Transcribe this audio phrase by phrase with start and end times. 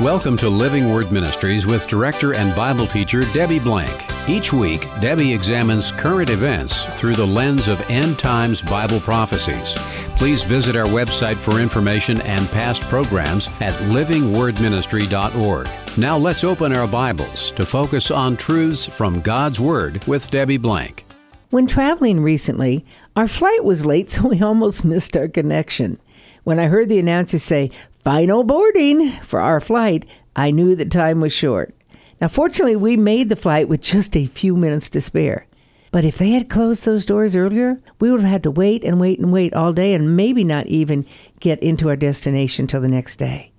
[0.00, 3.92] Welcome to Living Word Ministries with director and Bible teacher Debbie Blank.
[4.26, 9.74] Each week, Debbie examines current events through the lens of end times Bible prophecies.
[10.16, 15.68] Please visit our website for information and past programs at livingwordministry.org.
[15.98, 21.04] Now let's open our Bibles to focus on truths from God's Word with Debbie Blank.
[21.50, 22.86] When traveling recently,
[23.16, 26.00] our flight was late, so we almost missed our connection.
[26.44, 27.70] When I heard the announcer say,
[28.02, 31.74] final boarding for our flight, I knew that time was short.
[32.20, 35.46] Now, fortunately, we made the flight with just a few minutes to spare.
[35.92, 39.00] But if they had closed those doors earlier, we would have had to wait and
[39.00, 41.04] wait and wait all day and maybe not even
[41.40, 43.52] get into our destination till the next day.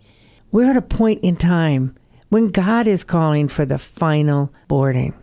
[0.51, 1.95] We're at a point in time
[2.29, 5.13] when God is calling for the final boarding.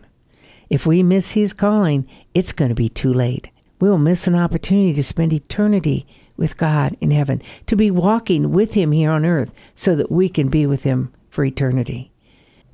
[0.69, 3.49] If we miss His calling, it's going to be too late.
[3.79, 6.05] We will miss an opportunity to spend eternity
[6.39, 10.29] with God in heaven, to be walking with Him here on earth so that we
[10.29, 12.11] can be with Him for eternity.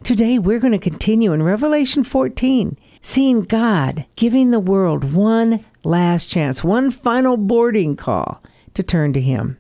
[0.04, 6.28] Today, we're going to continue in Revelation 14, seeing God giving the world one last
[6.28, 8.42] chance, one final boarding call
[8.76, 9.58] to turn to Him.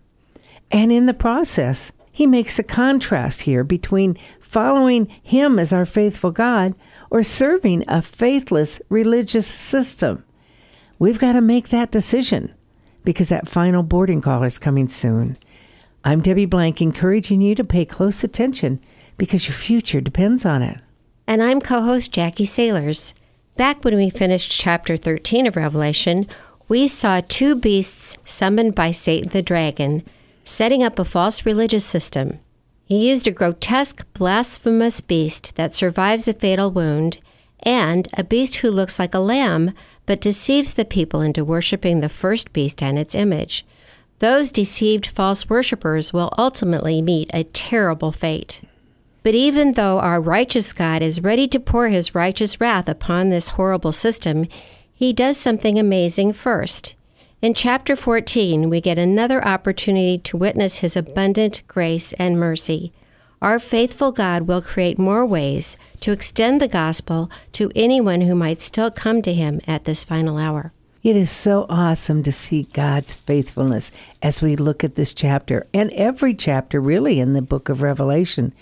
[0.71, 6.31] And in the process, He makes a contrast here between following Him as our faithful
[6.31, 6.75] God
[7.09, 10.23] or serving a faithless religious system.
[10.99, 12.53] We've got to make that decision
[13.05, 15.37] because that final boarding call is coming soon.
[16.03, 18.79] I'm Debbie Blank, encouraging you to pay close attention
[19.17, 20.79] because your future depends on it.
[21.27, 23.13] And I'm co host Jackie Sailors.
[23.55, 26.27] Back when we finished chapter 13 of Revelation,
[26.67, 30.03] we saw two beasts summoned by Satan the dragon,
[30.43, 32.39] setting up a false religious system.
[32.83, 37.19] He used a grotesque, blasphemous beast that survives a fatal wound,
[37.63, 39.73] and a beast who looks like a lamb
[40.05, 43.65] but deceives the people into worshiping the first beast and its image.
[44.19, 48.61] Those deceived false worshippers will ultimately meet a terrible fate.
[49.23, 53.49] But even though our righteous God is ready to pour his righteous wrath upon this
[53.49, 54.47] horrible system,
[54.93, 56.95] he does something amazing first.
[57.41, 62.93] In chapter 14, we get another opportunity to witness his abundant grace and mercy
[63.41, 68.61] our faithful God will create more ways to extend the gospel to anyone who might
[68.61, 70.71] still come to him at this final hour.
[71.03, 73.91] It is so awesome to see God's faithfulness
[74.23, 78.53] as we look at this chapter and every chapter, really, in the book of Revelation,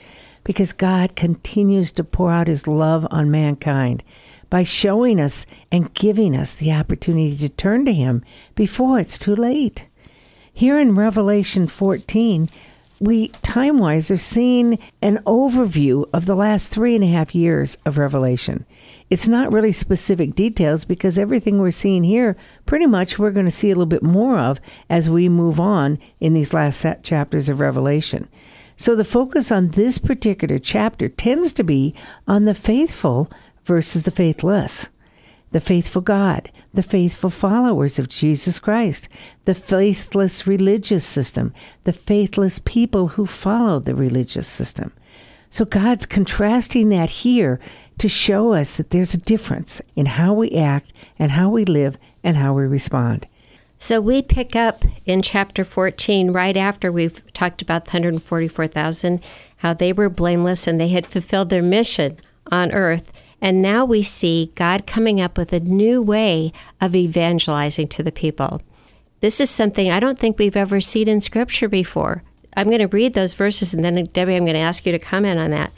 [0.44, 4.04] because God continues to pour out his love on mankind
[4.50, 8.24] by showing us and giving us the opportunity to turn to him
[8.56, 9.86] before it's too late.
[10.52, 12.50] Here in Revelation 14,
[13.04, 17.98] we time wise seeing an overview of the last three and a half years of
[17.98, 18.66] Revelation.
[19.10, 23.52] It's not really specific details because everything we're seeing here, pretty much, we're going to
[23.52, 27.60] see a little bit more of as we move on in these last chapters of
[27.60, 28.30] Revelation.
[28.78, 31.94] So the focus on this particular chapter tends to be
[32.26, 33.30] on the faithful
[33.66, 34.88] versus the faithless
[35.54, 39.08] the faithful God, the faithful followers of Jesus Christ,
[39.46, 41.54] the faithless religious system,
[41.84, 44.92] the faithless people who follow the religious system.
[45.52, 47.60] So God's contrasting that here
[48.00, 52.00] to show us that there's a difference in how we act and how we live
[52.24, 53.28] and how we respond.
[53.78, 59.24] So we pick up in chapter 14 right after we've talked about the 144,000,
[59.58, 62.18] how they were blameless and they had fulfilled their mission
[62.52, 63.14] on earth.
[63.44, 68.12] And now we see God coming up with a new way of evangelizing to the
[68.12, 68.62] people.
[69.20, 72.24] This is something I don't think we've ever seen in Scripture before.
[72.56, 75.00] I'm going to read those verses and then, Debbie, I'm going to ask you to
[75.00, 75.74] comment on that.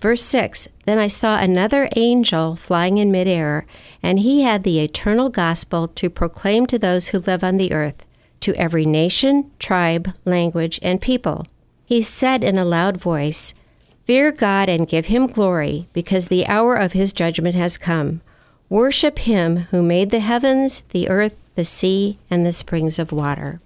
[0.00, 3.66] Verse 6 Then I saw another angel flying in midair,
[4.02, 8.06] and he had the eternal gospel to proclaim to those who live on the earth,
[8.40, 11.46] to every nation, tribe, language, and people.
[11.84, 13.52] He said in a loud voice,
[14.04, 18.20] Fear God and give him glory, because the hour of his judgment has come.
[18.68, 23.60] Worship him who made the heavens, the earth, the sea, and the springs of water.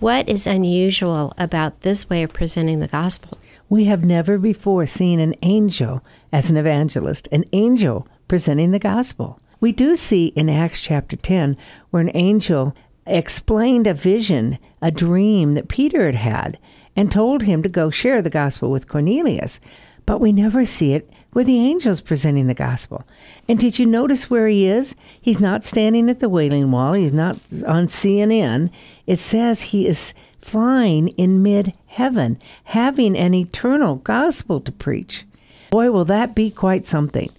[0.00, 3.38] What is unusual about this way of presenting the gospel?
[3.68, 9.40] We have never before seen an angel as an evangelist, an angel presenting the gospel.
[9.60, 11.56] We do see in Acts chapter 10
[11.90, 12.76] where an angel
[13.10, 16.58] explained a vision, a dream that Peter had had,
[16.94, 19.60] and told him to go share the gospel with Cornelius
[20.08, 23.06] but we never see it with the angels presenting the gospel.
[23.46, 24.96] And did you notice where he is?
[25.20, 28.70] He's not standing at the Wailing Wall, he's not on CNN.
[29.06, 35.26] It says he is flying in mid heaven, having an eternal gospel to preach.
[35.68, 37.30] Boy, will that be quite something.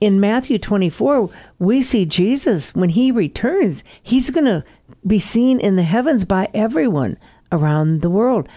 [0.00, 1.30] In Matthew 24,
[1.60, 4.64] we see Jesus, when he returns, he's going to
[5.06, 7.16] be seen in the heavens by everyone
[7.52, 8.48] around the world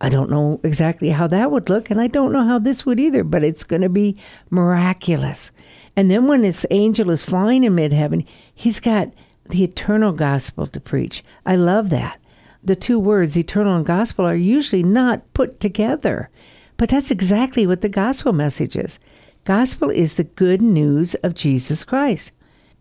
[0.00, 3.00] I don't know exactly how that would look, and I don't know how this would
[3.00, 4.16] either, but it's going to be
[4.50, 5.50] miraculous.
[5.96, 9.10] And then when this angel is flying in mid heaven, he's got
[9.48, 11.24] the eternal gospel to preach.
[11.46, 12.20] I love that.
[12.62, 16.28] The two words, eternal and gospel, are usually not put together.
[16.76, 18.98] But that's exactly what the gospel message is.
[19.44, 22.32] Gospel is the good news of Jesus Christ.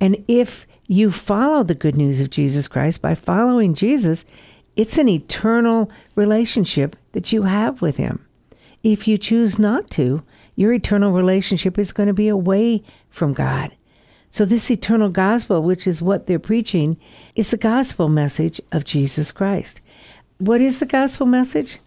[0.02, 4.26] And if you follow the good news of Jesus Christ by following Jesus,
[4.76, 8.26] it's an eternal relationship that you have with Him.
[8.84, 10.22] If you choose not to,
[10.56, 13.76] your eternal relationship is going to be away from God.
[14.30, 16.98] So, this eternal gospel, which is what they're preaching,
[17.36, 19.82] is the gospel message of Jesus Christ.
[20.38, 21.80] What is the gospel message?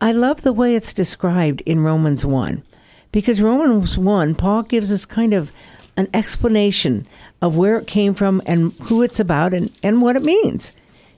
[0.00, 2.62] I love the way it's described in Romans 1,
[3.10, 5.50] because Romans 1, Paul gives us kind of
[5.96, 7.06] an explanation
[7.40, 10.72] of where it came from and who it's about and, and what it means.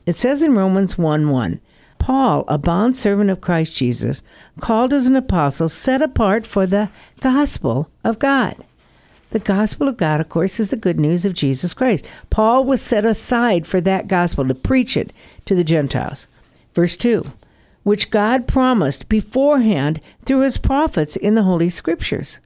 [0.06, 1.60] It says in Romans 1 1,
[1.98, 4.22] Paul, a bondservant of Christ Jesus,
[4.60, 6.90] called as an apostle, set apart for the
[7.20, 8.56] gospel of God.
[9.30, 12.06] The gospel of God, of course, is the good news of Jesus Christ.
[12.31, 15.12] Paul was set aside for that gospel to preach it
[15.44, 16.26] to the Gentiles.
[16.72, 17.31] Verse 2
[17.88, 22.38] which God promised beforehand through his prophets in the Holy Scriptures.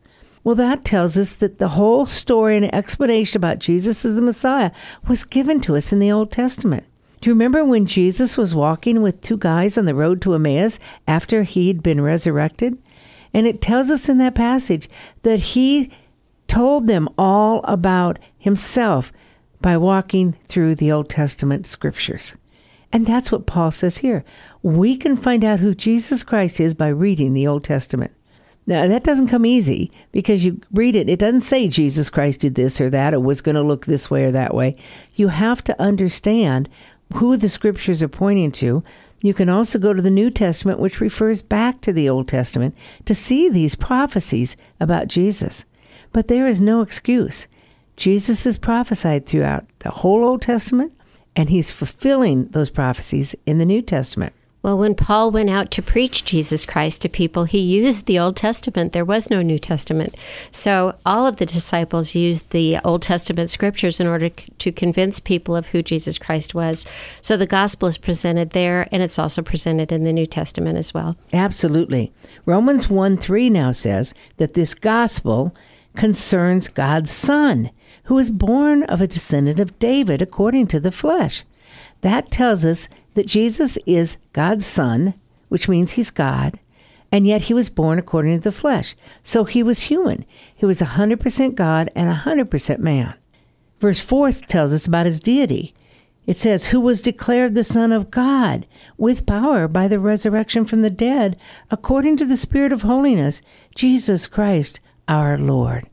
[0.44, 4.72] Well, that tells us that the whole story and explanation about Jesus as the Messiah
[5.06, 6.84] was given to us in the Old Testament.
[7.20, 10.80] Do you remember when Jesus was walking with two guys on the road to Emmaus
[11.06, 12.76] after he'd been resurrected?
[13.32, 14.90] And it tells us in that passage
[15.22, 15.92] that he
[16.48, 19.12] told them all about himself
[19.60, 22.34] by walking through the Old Testament scriptures.
[22.92, 24.24] And that's what Paul says here.
[24.60, 28.12] We can find out who Jesus Christ is by reading the Old Testament.
[28.66, 32.54] Now, that doesn't come easy because you read it, it doesn't say Jesus Christ did
[32.54, 34.76] this or that, or was going to look this way or that way.
[35.14, 36.68] You have to understand
[37.14, 38.84] who the scriptures are pointing to.
[39.20, 42.76] You can also go to the New Testament, which refers back to the Old Testament,
[43.04, 45.64] to see these prophecies about Jesus.
[46.12, 47.48] But there is no excuse.
[47.96, 50.92] Jesus is prophesied throughout the whole Old Testament,
[51.34, 54.32] and he's fulfilling those prophecies in the New Testament.
[54.62, 58.36] Well, when Paul went out to preach Jesus Christ to people, he used the Old
[58.36, 58.92] Testament.
[58.92, 60.16] There was no New Testament.
[60.52, 65.56] So all of the disciples used the Old Testament scriptures in order to convince people
[65.56, 66.86] of who Jesus Christ was.
[67.20, 70.94] So the gospel is presented there, and it's also presented in the New Testament as
[70.94, 71.16] well.
[71.32, 72.12] Absolutely.
[72.46, 75.52] Romans 1 3 now says that this gospel
[75.96, 77.70] concerns God's Son,
[78.04, 81.44] who was born of a descendant of David according to the flesh.
[82.02, 85.14] That tells us that Jesus is God's Son,
[85.48, 86.58] which means he's God,
[87.10, 88.96] and yet he was born according to the flesh.
[89.22, 90.24] So he was human.
[90.54, 93.14] He was 100% God and 100% man.
[93.80, 95.74] Verse 4 tells us about his deity.
[96.26, 98.66] It says, Who was declared the Son of God
[98.96, 101.36] with power by the resurrection from the dead,
[101.70, 103.42] according to the Spirit of holiness,
[103.74, 105.88] Jesus Christ our Lord.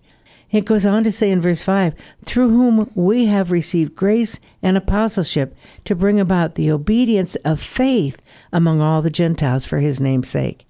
[0.51, 1.93] It goes on to say in verse 5
[2.25, 5.55] through whom we have received grace and apostleship
[5.85, 8.19] to bring about the obedience of faith
[8.51, 10.65] among all the Gentiles for his name's sake.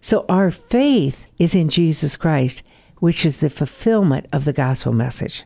[0.00, 2.62] So our faith is in Jesus Christ,
[2.98, 5.44] which is the fulfillment of the gospel message.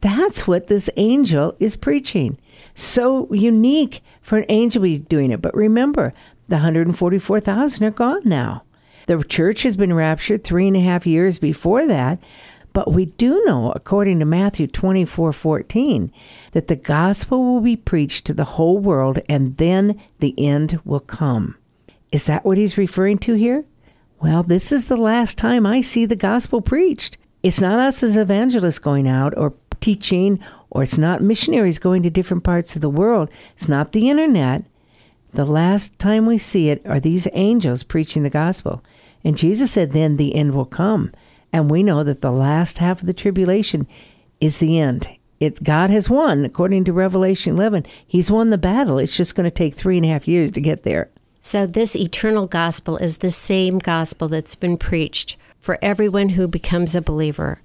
[0.00, 2.38] That's what this angel is preaching.
[2.74, 5.40] So unique for an angel to be doing it.
[5.40, 6.12] But remember,
[6.48, 8.62] the 144,000 are gone now.
[9.06, 12.18] The church has been raptured three and a half years before that.
[12.76, 16.12] But we do know, according to Matthew 24 14,
[16.52, 21.00] that the gospel will be preached to the whole world and then the end will
[21.00, 21.56] come.
[22.12, 23.64] Is that what he's referring to here?
[24.20, 27.16] Well, this is the last time I see the gospel preached.
[27.42, 32.10] It's not us as evangelists going out or teaching, or it's not missionaries going to
[32.10, 33.30] different parts of the world.
[33.54, 34.64] It's not the internet.
[35.32, 38.84] The last time we see it are these angels preaching the gospel.
[39.24, 41.10] And Jesus said, then the end will come.
[41.56, 43.86] And we know that the last half of the tribulation
[44.42, 45.08] is the end.
[45.40, 47.86] It, God has won, according to Revelation 11.
[48.06, 48.98] He's won the battle.
[48.98, 51.08] It's just going to take three and a half years to get there.
[51.40, 56.94] So, this eternal gospel is the same gospel that's been preached for everyone who becomes
[56.94, 57.62] a believer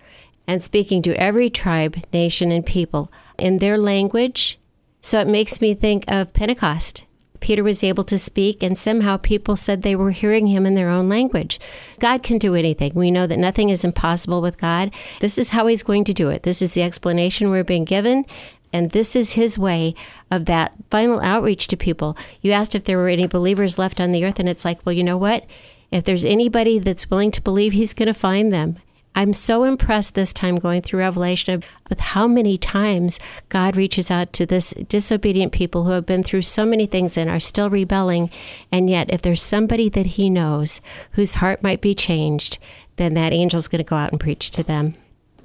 [0.47, 4.57] and speaking to every tribe, nation, and people in their language.
[5.01, 7.03] So, it makes me think of Pentecost
[7.41, 10.89] Peter was able to speak, and somehow people said they were hearing him in their
[10.89, 11.59] own language.
[11.99, 12.93] God can do anything.
[12.95, 14.93] We know that nothing is impossible with God.
[15.19, 16.43] This is how he's going to do it.
[16.43, 18.25] This is the explanation we're being given.
[18.73, 19.95] And this is his way
[20.29, 22.15] of that final outreach to people.
[22.41, 24.93] You asked if there were any believers left on the earth, and it's like, well,
[24.93, 25.45] you know what?
[25.91, 28.77] If there's anybody that's willing to believe, he's going to find them.
[29.13, 34.31] I'm so impressed this time going through Revelation with how many times God reaches out
[34.33, 38.29] to this disobedient people who have been through so many things and are still rebelling.
[38.71, 40.79] And yet, if there's somebody that He knows
[41.11, 42.57] whose heart might be changed,
[42.95, 44.95] then that angel's going to go out and preach to them.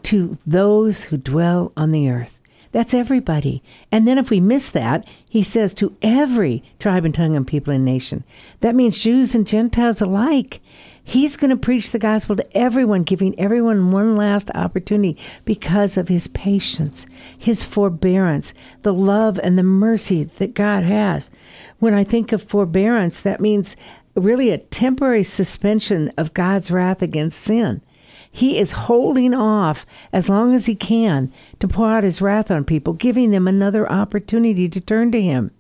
[0.04, 2.36] To those who dwell on the earth.
[2.70, 3.62] That's everybody.
[3.90, 7.72] And then if we miss that, he says to every tribe and tongue and people
[7.72, 8.22] and nation.
[8.60, 10.60] That means Jews and Gentiles alike.
[11.08, 16.08] He's going to preach the gospel to everyone, giving everyone one last opportunity because of
[16.08, 17.06] his patience,
[17.38, 21.30] his forbearance, the love and the mercy that God has.
[21.78, 23.76] When I think of forbearance, that means
[24.16, 27.82] really a temporary suspension of God's wrath against sin.
[28.28, 32.64] He is holding off as long as he can to pour out his wrath on
[32.64, 35.52] people, giving them another opportunity to turn to him.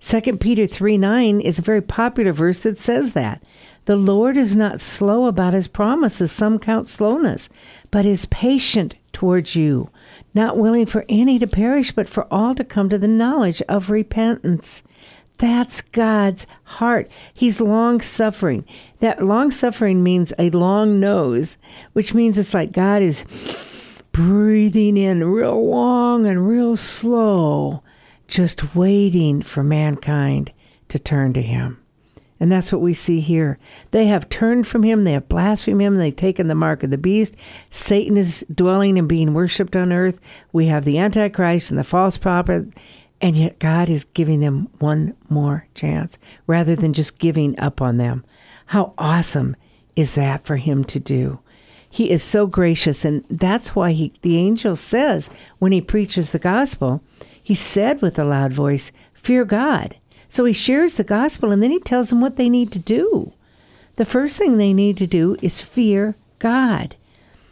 [0.00, 3.42] 2 Peter 3 9 is a very popular verse that says that.
[3.84, 7.48] The Lord is not slow about his promises, some count slowness,
[7.90, 9.90] but is patient towards you,
[10.34, 13.90] not willing for any to perish, but for all to come to the knowledge of
[13.90, 14.84] repentance.
[15.38, 17.10] That's God's heart.
[17.34, 18.64] He's long suffering.
[19.00, 21.58] That long suffering means a long nose,
[21.92, 23.24] which means it's like God is
[24.12, 27.82] breathing in real long and real slow,
[28.28, 30.52] just waiting for mankind
[30.88, 31.81] to turn to Him.
[32.42, 33.56] And that's what we see here.
[33.92, 36.98] They have turned from him, they have blasphemed him, they've taken the mark of the
[36.98, 37.36] beast.
[37.70, 40.18] Satan is dwelling and being worshiped on earth.
[40.52, 42.66] We have the Antichrist and the false prophet,
[43.20, 46.18] and yet God is giving them one more chance
[46.48, 48.24] rather than just giving up on them.
[48.66, 49.54] How awesome
[49.94, 51.38] is that for him to do?
[51.88, 55.30] He is so gracious, and that's why he, the angel says
[55.60, 57.04] when he preaches the gospel,
[57.40, 59.94] he said with a loud voice, Fear God
[60.32, 63.34] so he shares the gospel and then he tells them what they need to do.
[63.96, 66.96] The first thing they need to do is fear God.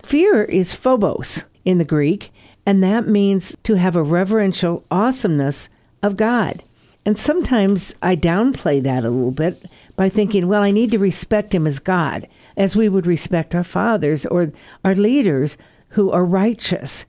[0.02, 2.32] Fear is phobos in the Greek,
[2.64, 5.68] and that means to have a reverential awesomeness
[6.02, 6.62] of God.
[7.04, 9.62] And sometimes I downplay that a little bit
[9.94, 13.62] by thinking, well, I need to respect him as God, as we would respect our
[13.62, 14.52] fathers or
[14.86, 15.58] our leaders
[15.90, 17.04] who are righteous.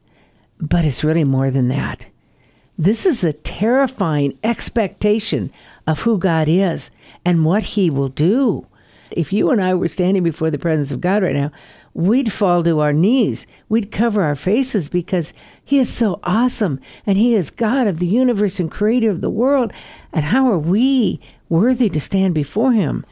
[0.59, 2.07] But it's really more than that.
[2.77, 5.51] This is a terrifying expectation
[5.85, 6.89] of who God is
[7.25, 8.67] and what He will do.
[9.11, 11.51] If you and I were standing before the presence of God right now,
[11.93, 13.45] we'd fall to our knees.
[13.67, 18.07] We'd cover our faces because He is so awesome and He is God of the
[18.07, 19.73] universe and creator of the world.
[20.13, 23.05] And how are we worthy to stand before Him?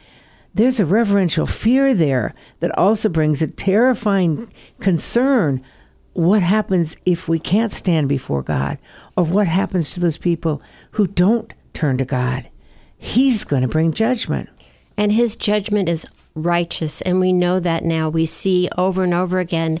[0.54, 5.62] There's a reverential fear there that also brings a terrifying concern
[6.12, 8.78] what happens if we can't stand before God?
[9.16, 10.60] Or what happens to those people
[10.92, 12.48] who don't turn to God?
[12.98, 14.48] He's going to bring judgment.
[14.96, 17.00] And his judgment is righteous.
[17.02, 18.08] And we know that now.
[18.08, 19.80] We see over and over again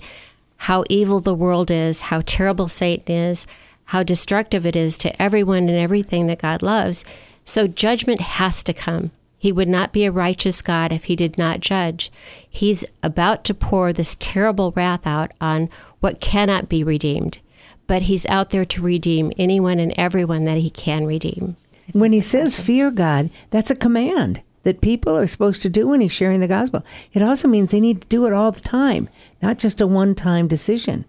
[0.56, 3.46] how evil the world is, how terrible Satan is,
[3.86, 7.04] how destructive it is to everyone and everything that God loves.
[7.44, 9.10] So judgment has to come.
[9.40, 12.12] He would not be a righteous God if he did not judge.
[12.46, 15.70] He's about to pour this terrible wrath out on
[16.00, 17.38] what cannot be redeemed,
[17.86, 21.56] but he's out there to redeem anyone and everyone that he can redeem.
[21.92, 26.02] When he says fear God, that's a command that people are supposed to do when
[26.02, 26.84] he's sharing the gospel.
[27.14, 29.08] It also means they need to do it all the time,
[29.40, 31.06] not just a one time decision.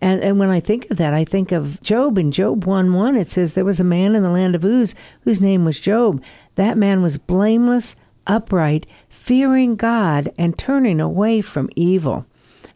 [0.00, 2.18] And, and when I think of that, I think of Job.
[2.18, 4.94] In Job 1 1, it says, There was a man in the land of Uz
[5.22, 6.22] whose name was Job.
[6.54, 12.26] That man was blameless, upright, fearing God, and turning away from evil.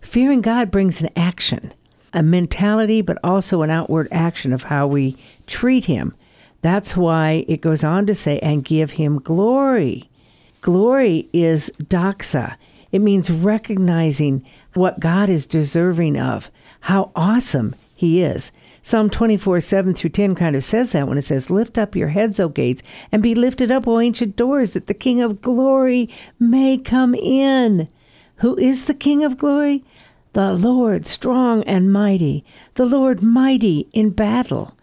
[0.01, 1.73] Fearing God brings an action,
[2.13, 6.15] a mentality, but also an outward action of how we treat Him.
[6.61, 10.11] That's why it goes on to say, and give Him glory.
[10.61, 12.57] Glory is doxa,
[12.93, 16.51] it means recognizing what God is deserving of
[16.83, 18.53] how awesome he is.
[18.83, 22.09] Psalm 24, 7 through 10 kind of says that when it says, Lift up your
[22.09, 26.09] heads, O gates, and be lifted up, O ancient doors, that the King of glory
[26.41, 27.89] may come in.
[28.37, 29.85] Who is the King of glory?
[30.33, 34.77] The Lord strong and mighty, the Lord mighty in battle,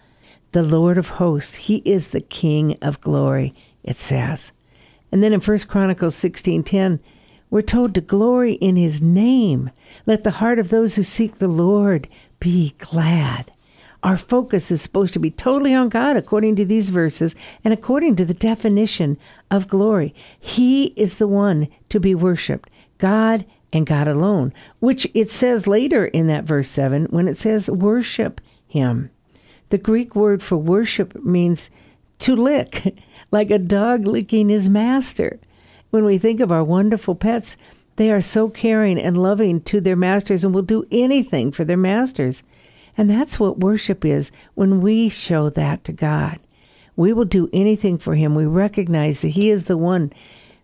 [0.54, 1.56] the Lord of hosts.
[1.56, 3.54] He is the King of glory,
[3.84, 4.54] it says.
[5.12, 7.00] And then in 1 Chronicles 16:10,
[7.50, 9.72] we're told to glory in his name.
[10.06, 12.08] Let the heart of those who seek the Lord
[12.40, 13.52] be glad.
[14.02, 18.16] Our focus is supposed to be totally on God according to these verses and according
[18.18, 19.18] to the definition
[19.52, 20.14] of glory.
[20.40, 26.06] He is the one to be worshiped, God and God alone, which it says later
[26.06, 29.10] in that verse 7 when it says worship him.
[29.70, 31.70] The Greek word for worship means
[32.20, 32.96] to lick,
[33.32, 35.40] like a dog licking his master
[35.90, 37.58] when we think of our wonderful pets,
[38.00, 41.76] They are so caring and loving to their masters and will do anything for their
[41.76, 42.44] masters.
[42.98, 46.40] And that's what worship is when we show that to God.
[46.96, 48.36] We will do anything for Him.
[48.36, 50.14] We recognize that He is the one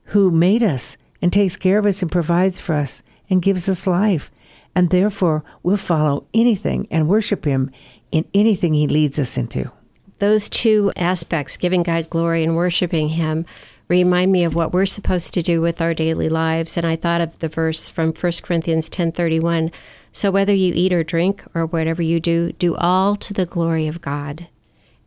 [0.05, 3.85] who made us and takes care of us and provides for us and gives us
[3.85, 4.31] life.
[4.73, 7.69] And therefore, we'll follow anything and worship Him
[8.13, 9.71] in anything He leads us into.
[10.19, 13.45] Those two aspects, giving God glory and worshiping Him,
[13.87, 16.77] remind me of what we're supposed to do with our daily lives.
[16.77, 19.71] And i thought of the verse from 1 corinthians 10.31
[20.11, 23.87] so whether you eat or drink or whatever you do do all to the glory
[23.87, 24.47] of god.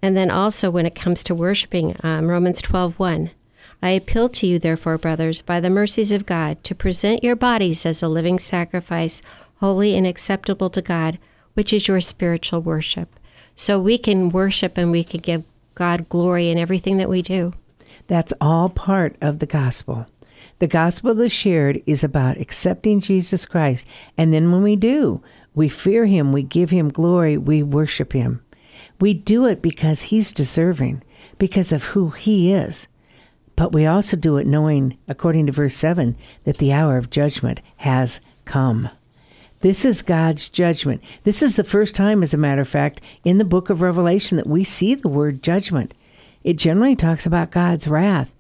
[0.01, 3.31] And then also when it comes to worshiping um, romans 12.1
[3.83, 7.85] i appeal to you therefore brothers by the mercies of god to present your bodies
[7.85, 9.23] as a living sacrifice
[9.57, 11.19] holy and acceptable to god
[11.55, 13.09] which is your spiritual worship
[13.59, 17.53] so we can worship and we can give god glory in everything that we do
[18.09, 20.07] that's all part of the gospel.
[20.59, 23.87] The gospel that's shared is about accepting Jesus Christ.
[24.17, 25.23] And then when we do,
[25.55, 28.43] we fear him, we give him glory, we worship him.
[28.99, 31.03] We do it because he's deserving,
[31.39, 32.89] because of who he is.
[33.55, 37.61] But we also do it knowing, according to verse 7, that the hour of judgment
[37.79, 38.89] has come.
[39.61, 41.03] This is God's judgment.
[41.25, 44.37] This is the first time, as a matter of fact, in the book of Revelation
[44.37, 45.95] that we see the word judgment
[46.45, 48.33] it generally talks about God's wrath.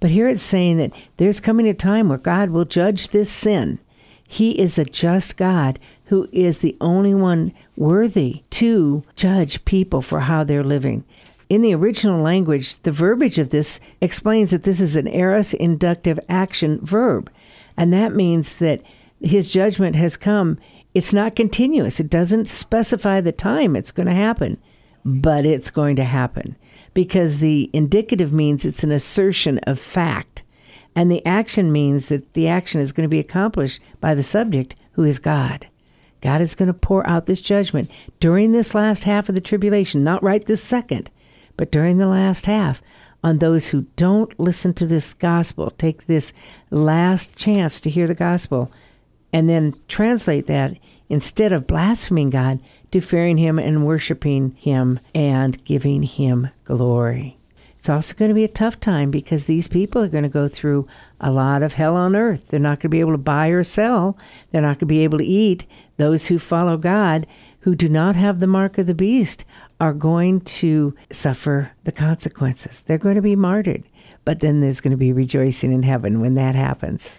[0.00, 3.78] But here it's saying that there's coming a time where God will judge this sin.
[4.26, 10.20] He is a just God who is the only one worthy to judge people for
[10.20, 11.04] how they're living.
[11.48, 16.18] In the original language, the verbiage of this explains that this is an aorist indicative
[16.28, 17.30] action verb.
[17.76, 18.82] And that means that
[19.20, 20.58] his judgment has come.
[20.94, 24.58] It's not continuous, it doesn't specify the time it's going to happen,
[25.04, 26.56] but it's going to happen
[26.94, 30.44] because the indicative means it's an assertion of fact,
[30.94, 34.76] and the action means that the action is going to be accomplished by the subject,
[34.92, 35.66] who is God.
[36.20, 37.90] God is going to pour out this judgment
[38.20, 41.10] during this last half of the tribulation, not right this second,
[41.56, 42.80] but during the last half
[43.22, 46.32] on those who don't listen to this gospel, take this
[46.70, 48.70] last chance to hear the gospel,
[49.34, 52.60] and then translate that instead of blaspheming God
[52.92, 57.36] to fearing Him and worshiping Him and giving Him glory.
[57.76, 60.46] It's also going to be a tough time because these people are going to go
[60.46, 60.86] through
[61.20, 62.46] a lot of hell on earth.
[62.48, 64.16] They're not going to be able to buy or sell.
[64.52, 65.66] They're not going to be able to eat.
[65.96, 67.26] Those who follow God,
[67.60, 69.44] who do not have the mark of the beast,
[69.80, 72.82] are going to suffer the consequences.
[72.82, 73.82] They're going to be martyred.
[74.24, 77.12] But then there's going to be rejoicing in heaven when that happens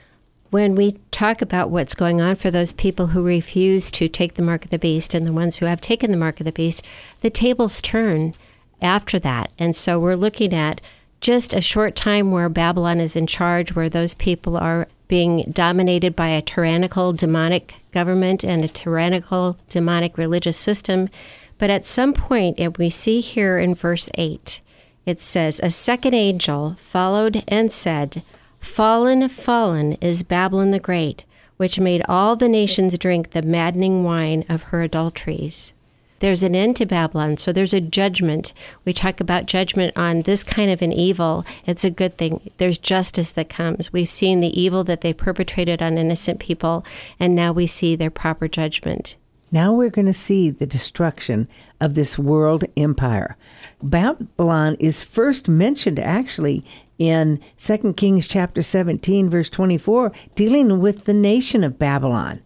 [0.49, 4.41] when we talk about what's going on for those people who refuse to take the
[4.41, 6.85] mark of the beast and the ones who have taken the mark of the beast,
[7.21, 8.33] the tables turn
[8.81, 9.51] after that.
[9.57, 10.81] And so we're looking at
[11.21, 16.15] just a short time where Babylon is in charge, where those people are being dominated
[16.15, 21.09] by a tyrannical demonic government and a tyrannical demonic religious system.
[21.57, 24.61] But at some point, and we see here in verse 8,
[25.05, 28.23] it says, A second angel followed and said,
[28.65, 31.23] Fallen, fallen is Babylon the Great,
[31.55, 35.73] which made all the nations drink the maddening wine of her adulteries.
[36.19, 38.53] There's an end to Babylon, so there's a judgment.
[38.83, 41.45] We talk about judgment on this kind of an evil.
[41.65, 42.51] It's a good thing.
[42.57, 43.93] There's justice that comes.
[43.93, 46.83] We've seen the evil that they perpetrated on innocent people,
[47.17, 49.15] and now we see their proper judgment.
[49.51, 51.47] Now we're going to see the destruction
[51.79, 53.37] of this world empire.
[53.81, 56.65] Babylon is first mentioned actually
[56.97, 62.41] in 2 Kings chapter 17 verse 24 dealing with the nation of Babylon.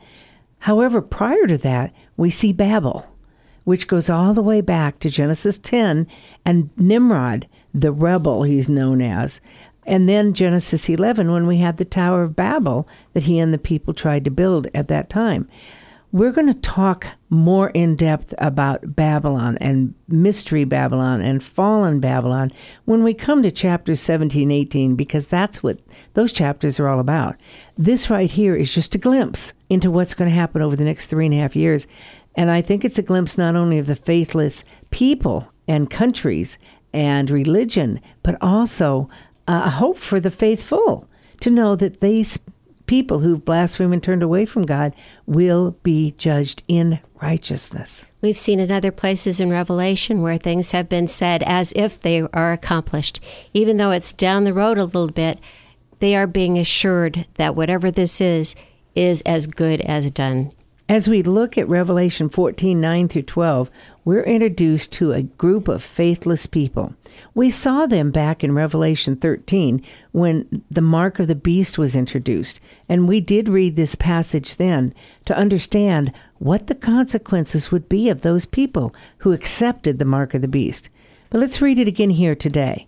[0.59, 3.07] However, prior to that, we see Babel,
[3.63, 6.07] which goes all the way back to Genesis 10
[6.45, 9.39] and Nimrod, the rebel he's known as.
[9.85, 13.57] And then Genesis 11 when we had the Tower of Babel that he and the
[13.57, 15.47] people tried to build at that time.
[16.11, 22.51] We're going to talk more in depth about Babylon and Mystery Babylon and Fallen Babylon
[22.85, 25.79] when we come to chapters 17, 18, because that's what
[26.15, 27.35] those chapters are all about.
[27.77, 31.07] This right here is just a glimpse into what's going to happen over the next
[31.07, 31.85] three and a half years.
[32.35, 36.57] And I think it's a glimpse not only of the faithless people and countries
[36.91, 39.11] and religion, but also
[39.47, 41.07] uh, a hope for the faithful
[41.41, 42.39] to know that these
[42.89, 44.95] people who've blasphemed and turned away from God
[45.27, 48.07] will be judged in righteousness.
[48.19, 52.21] We've seen in other places in Revelation where things have been said as if they
[52.21, 53.23] are accomplished.
[53.53, 55.39] Even though it's down the road a little bit,
[55.99, 58.55] they are being assured that whatever this is,
[58.95, 60.49] is as good as done.
[60.89, 63.69] As we look at Revelation 14 9 through 12,
[64.09, 66.95] we're introduced to a group of faithless people.
[67.35, 72.59] We saw them back in Revelation 13 when the mark of the beast was introduced,
[72.89, 74.95] and we did read this passage then
[75.25, 80.41] to understand what the consequences would be of those people who accepted the mark of
[80.41, 80.89] the beast.
[81.29, 82.87] But let's read it again here today.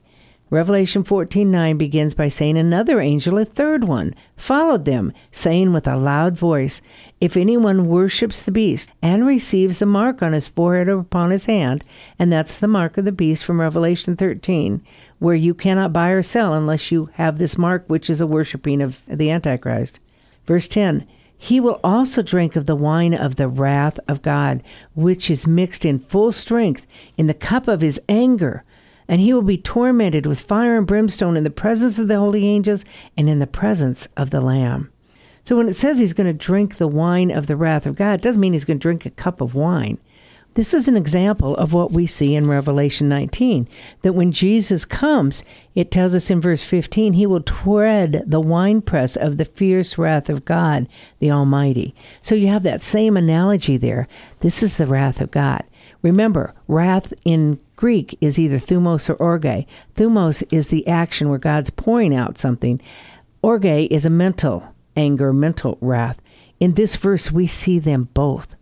[0.51, 5.95] Revelation 14:9 begins by saying another angel, a third one, followed them, saying with a
[5.95, 6.81] loud voice,
[7.21, 11.45] If anyone worships the beast and receives a mark on his forehead or upon his
[11.45, 11.85] hand,
[12.19, 14.81] and that's the mark of the beast from Revelation 13,
[15.19, 18.81] where you cannot buy or sell unless you have this mark, which is a worshiping
[18.81, 20.01] of the Antichrist.
[20.45, 21.07] Verse 10
[21.43, 24.61] he will also drink of the wine of the wrath of God,
[24.93, 26.85] which is mixed in full strength
[27.17, 28.63] in the cup of his anger
[29.11, 32.47] and he will be tormented with fire and brimstone in the presence of the holy
[32.47, 32.85] angels
[33.17, 34.89] and in the presence of the Lamb.
[35.43, 38.13] So when it says he's going to drink the wine of the wrath of God,
[38.13, 39.97] it doesn't mean he's going to drink a cup of wine.
[40.53, 43.67] This is an example of what we see in Revelation 19
[44.01, 45.43] that when Jesus comes,
[45.75, 50.29] it tells us in verse 15, he will tread the winepress of the fierce wrath
[50.29, 50.87] of God,
[51.19, 51.93] the Almighty.
[52.21, 54.07] So you have that same analogy there.
[54.39, 55.63] This is the wrath of God.
[56.01, 59.65] Remember, wrath in Greek is either thumos or orge.
[59.95, 62.79] Thumos is the action where God's pouring out something.
[63.41, 66.21] Orge is a mental anger, mental wrath.
[66.59, 68.55] In this verse, we see them both.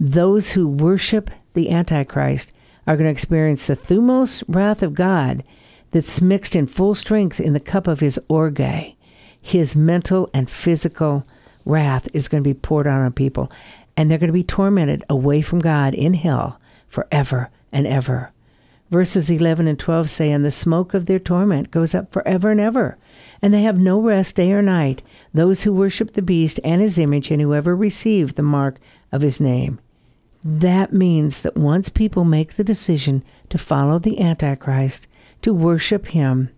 [0.00, 2.50] Those who worship the Antichrist
[2.88, 5.44] are going to experience the thumos wrath of God
[5.92, 8.96] that's mixed in full strength in the cup of his orge.
[9.40, 11.24] His mental and physical
[11.64, 13.48] wrath is going to be poured out on people,
[13.96, 18.32] and they're going to be tormented away from God in hell forever and ever.
[18.90, 22.60] Verses 11 and 12 say, And the smoke of their torment goes up forever and
[22.60, 22.96] ever,
[23.42, 25.02] and they have no rest day or night,
[25.34, 28.78] those who worship the beast and his image, and whoever receive the mark
[29.10, 29.80] of his name.
[30.44, 35.08] That means that once people make the decision to follow the Antichrist,
[35.42, 36.50] to worship him,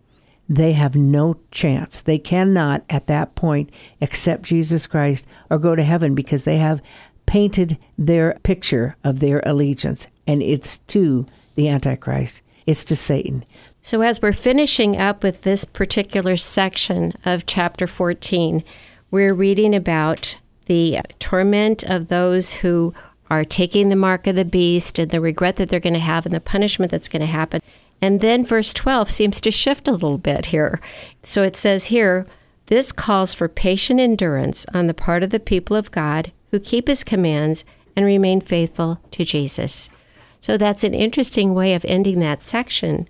[0.49, 2.01] they have no chance.
[2.01, 6.83] They cannot, at that point, accept Jesus Christ or go to heaven because they have
[7.25, 11.27] painted their picture of their allegiance, and it's to
[11.59, 12.41] the Antichrist.
[12.67, 13.45] It's to Satan.
[13.83, 18.63] So, as we're finishing up with this particular section of chapter 14,
[19.11, 22.95] we're reading about the torment of those who
[23.29, 26.27] are taking the mark of the beast and the regret that they're going to have
[26.27, 27.61] and the punishment that's going to happen.
[28.01, 30.81] And then verse 12 seems to shift a little bit here.
[31.25, 32.25] So it says here,
[32.67, 36.87] this calls for patient endurance on the part of the people of God who keep
[36.87, 37.65] his commands
[37.97, 39.91] and remain faithful to Jesus.
[40.41, 43.09] So that's an interesting way of ending that section.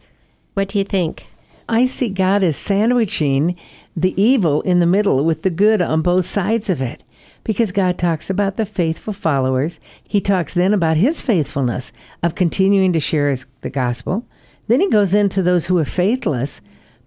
[0.55, 1.27] What do you think?
[1.69, 3.57] I see God as sandwiching
[3.95, 7.03] the evil in the middle with the good on both sides of it.
[7.45, 9.81] Because God talks about the faithful followers.
[10.03, 14.27] He talks then about his faithfulness of continuing to share his, the gospel.
[14.67, 16.61] Then he goes into those who are faithless,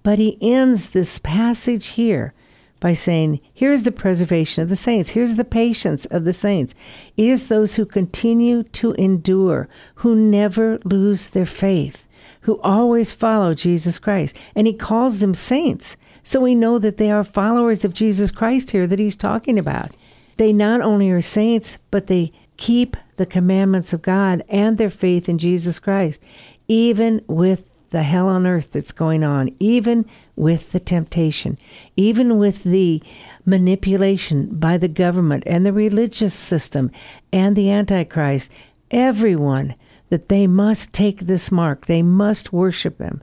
[0.03, 2.33] but he ends this passage here
[2.81, 5.11] by saying, Here's the preservation of the saints.
[5.11, 6.75] Here's the patience of the saints.
[7.15, 12.05] It is those who continue to endure, who never lose their faith,
[12.41, 14.35] who always follow Jesus Christ.
[14.55, 15.95] And he calls them saints.
[16.23, 19.91] So we know that they are followers of Jesus Christ here that he's talking about.
[20.37, 25.29] They not only are saints, but they keep the commandments of God and their faith
[25.29, 26.21] in Jesus Christ,
[26.67, 30.05] even with the hell on earth that's going on, even
[30.41, 31.55] with the temptation,
[31.95, 32.99] even with the
[33.45, 36.89] manipulation by the government and the religious system
[37.31, 38.49] and the Antichrist,
[38.89, 39.75] everyone,
[40.09, 43.21] that they must take this mark, they must worship him.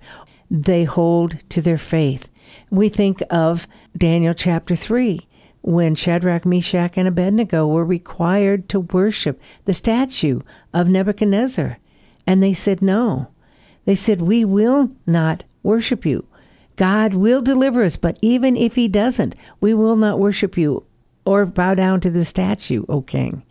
[0.48, 2.28] They hold to their faith.
[2.70, 5.26] We think of Daniel chapter 3
[5.62, 10.38] when Shadrach, Meshach, and Abednego were required to worship the statue
[10.72, 11.78] of Nebuchadnezzar.
[12.28, 13.32] And they said no.
[13.86, 16.27] They said, We will not worship you.
[16.78, 20.84] God will deliver us, but even if He doesn't, we will not worship you
[21.26, 23.42] or bow down to the statue, O King.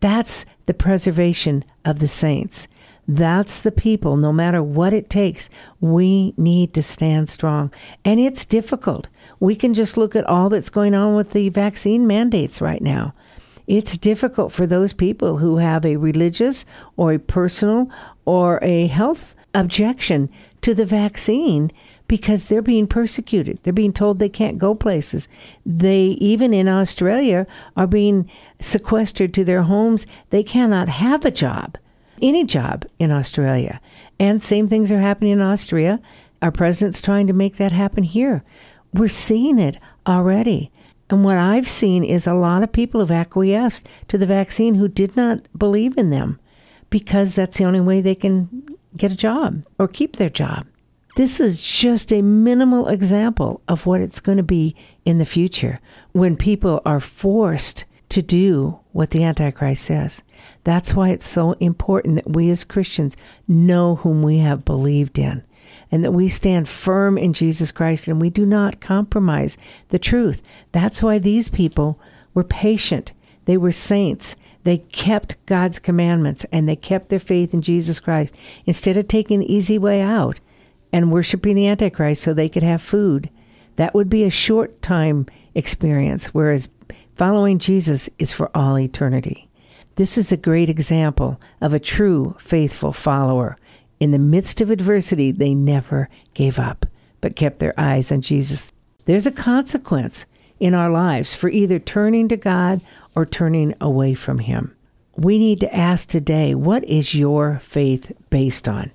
[0.00, 2.68] That's the preservation of the saints.
[3.08, 5.48] That's the people, no matter what it takes,
[5.80, 7.72] we need to stand strong.
[8.04, 9.08] And it's difficult.
[9.40, 13.14] We can just look at all that's going on with the vaccine mandates right now.
[13.66, 17.90] It's difficult for those people who have a religious or a personal
[18.26, 20.28] or a health objection
[20.62, 21.70] to the vaccine
[22.08, 23.58] because they're being persecuted.
[23.62, 25.28] They're being told they can't go places.
[25.64, 27.46] They, even in Australia,
[27.76, 30.06] are being sequestered to their homes.
[30.30, 31.78] They cannot have a job,
[32.20, 33.80] any job in Australia.
[34.18, 36.00] And same things are happening in Austria.
[36.42, 38.42] Our president's trying to make that happen here.
[38.92, 40.72] We're seeing it already.
[41.10, 44.88] And what I've seen is a lot of people have acquiesced to the vaccine who
[44.88, 46.38] did not believe in them
[46.88, 50.66] because that's the only way they can get a job or keep their job.
[51.16, 55.80] This is just a minimal example of what it's going to be in the future
[56.12, 60.22] when people are forced to do what the Antichrist says.
[60.64, 65.44] That's why it's so important that we as Christians know whom we have believed in
[65.90, 69.56] and that we stand firm in Jesus Christ and we do not compromise
[69.88, 70.42] the truth.
[70.72, 71.98] That's why these people
[72.34, 73.12] were patient.
[73.44, 74.36] They were saints.
[74.64, 78.34] They kept God's commandments and they kept their faith in Jesus Christ
[78.66, 80.40] instead of taking the easy way out
[80.92, 83.30] and worshiping the Antichrist so they could have food.
[83.76, 86.68] That would be a short time experience, whereas
[87.16, 89.48] following Jesus is for all eternity.
[89.96, 93.56] This is a great example of a true faithful follower.
[93.98, 96.86] In the midst of adversity, they never gave up,
[97.20, 98.72] but kept their eyes on Jesus.
[99.04, 100.26] There's a consequence
[100.58, 102.80] in our lives for either turning to God
[103.14, 104.76] or turning away from Him.
[105.16, 108.90] We need to ask today what is your faith based on?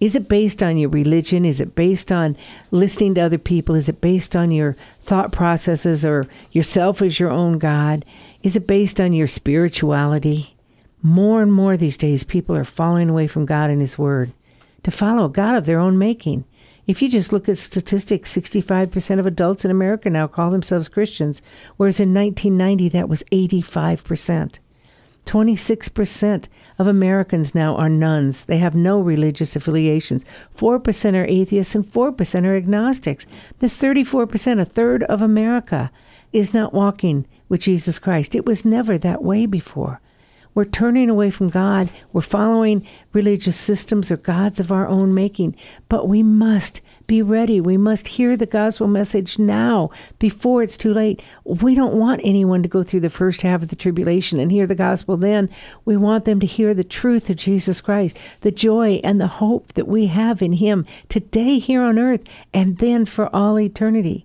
[0.00, 1.44] Is it based on your religion?
[1.44, 2.36] Is it based on
[2.70, 3.74] listening to other people?
[3.74, 8.04] Is it based on your thought processes or yourself as your own God?
[8.42, 10.56] Is it based on your spirituality?
[11.02, 14.32] More and more these days, people are falling away from God and His Word
[14.82, 16.44] to follow a God of their own making.
[16.86, 21.40] If you just look at statistics, 65% of adults in America now call themselves Christians,
[21.76, 24.58] whereas in 1990 that was 85%.
[25.24, 28.44] 26% of Americans now are nones.
[28.44, 30.24] They have no religious affiliations.
[30.54, 33.26] 4% are atheists and 4% are agnostics.
[33.58, 35.90] This 34%, a third of America,
[36.32, 38.34] is not walking with Jesus Christ.
[38.34, 40.00] It was never that way before.
[40.54, 41.90] We're turning away from God.
[42.12, 45.56] We're following religious systems or gods of our own making.
[45.88, 47.60] But we must be ready.
[47.60, 49.90] We must hear the gospel message now
[50.20, 51.20] before it's too late.
[51.44, 54.66] We don't want anyone to go through the first half of the tribulation and hear
[54.66, 55.50] the gospel then.
[55.84, 59.72] We want them to hear the truth of Jesus Christ, the joy and the hope
[59.74, 64.24] that we have in Him today here on earth and then for all eternity.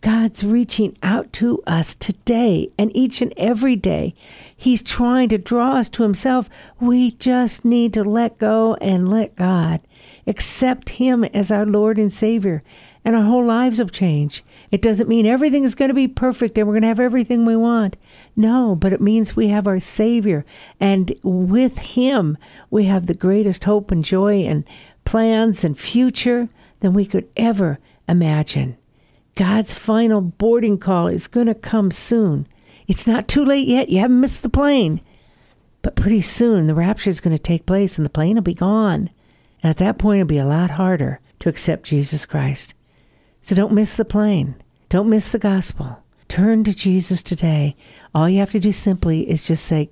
[0.00, 4.14] God's reaching out to us today and each and every day.
[4.56, 6.48] He's trying to draw us to Himself.
[6.78, 9.80] We just need to let go and let God.
[10.26, 12.62] Accept Him as our Lord and Savior,
[13.04, 14.44] and our whole lives will change.
[14.70, 17.44] It doesn't mean everything is going to be perfect and we're going to have everything
[17.44, 17.96] we want.
[18.36, 20.44] No, but it means we have our Savior,
[20.78, 22.38] and with Him,
[22.70, 24.64] we have the greatest hope and joy and
[25.04, 26.48] plans and future
[26.80, 28.76] than we could ever imagine.
[29.38, 32.48] God's final boarding call is going to come soon.
[32.88, 33.88] It's not too late yet.
[33.88, 35.00] You haven't missed the plane.
[35.80, 38.52] But pretty soon, the rapture is going to take place and the plane will be
[38.52, 39.10] gone.
[39.62, 42.74] And at that point, it'll be a lot harder to accept Jesus Christ.
[43.40, 44.56] So don't miss the plane.
[44.88, 46.02] Don't miss the gospel.
[46.26, 47.76] Turn to Jesus today.
[48.12, 49.88] All you have to do simply is just say,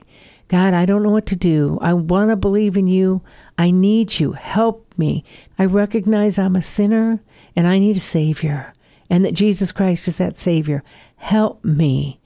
[0.49, 1.79] God, I don't know what to do.
[1.81, 3.23] I want to believe in you.
[3.57, 4.33] I need you.
[4.33, 5.23] Help me.
[5.57, 7.21] I recognize I'm a sinner
[7.55, 8.73] and I need a Savior
[9.09, 10.83] and that Jesus Christ is that Savior.
[11.17, 12.21] Help me.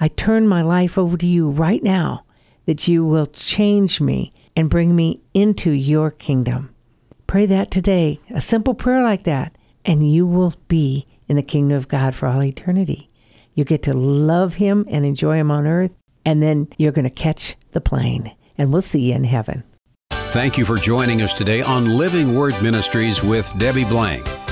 [0.00, 2.24] I turn my life over to you right now
[2.66, 6.74] that you will change me and bring me into your kingdom.
[7.26, 11.76] Pray that today, a simple prayer like that, and you will be in the kingdom
[11.76, 13.10] of God for all eternity.
[13.54, 15.92] You get to love Him and enjoy Him on earth,
[16.24, 19.64] and then you're going to catch the plane, and we'll see you in heaven.
[20.10, 24.26] Thank you for joining us today on Living Word Ministries with Debbie Blank.